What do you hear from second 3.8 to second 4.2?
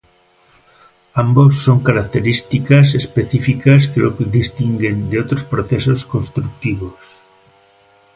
que lo